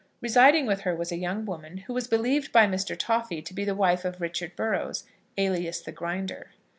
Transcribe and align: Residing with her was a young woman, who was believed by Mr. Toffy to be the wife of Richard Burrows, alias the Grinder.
Residing 0.19 0.65
with 0.65 0.81
her 0.81 0.95
was 0.95 1.11
a 1.11 1.15
young 1.15 1.45
woman, 1.45 1.77
who 1.85 1.93
was 1.93 2.07
believed 2.07 2.51
by 2.51 2.65
Mr. 2.65 2.97
Toffy 2.97 3.39
to 3.43 3.53
be 3.53 3.63
the 3.63 3.75
wife 3.75 4.03
of 4.03 4.19
Richard 4.19 4.55
Burrows, 4.55 5.03
alias 5.37 5.79
the 5.79 5.91
Grinder. 5.91 6.49